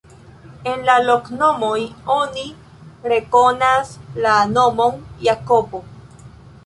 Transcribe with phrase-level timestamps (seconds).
[0.69, 1.73] En la loknomoj
[2.15, 2.45] oni
[3.13, 3.93] rekonas
[4.25, 5.83] la nomon Jakobo.